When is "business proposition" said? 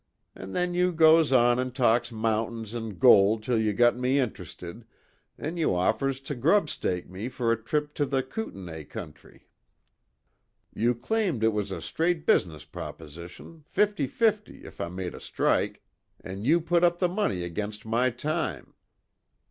12.25-13.63